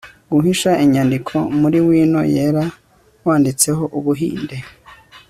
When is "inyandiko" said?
0.85-1.35